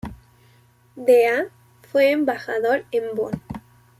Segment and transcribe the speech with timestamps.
[0.95, 1.49] De a
[1.91, 3.39] fue embajador en Bonn.